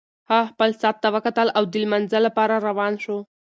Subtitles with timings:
[0.29, 3.17] هغه خپل ساعت ته وکتل او د لمانځه لپاره روان شو.